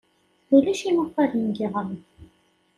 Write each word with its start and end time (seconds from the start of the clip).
Ulac 0.55 0.81
imakaren 0.89 1.41
deg 1.47 1.57
yiɣrem. 1.59 1.91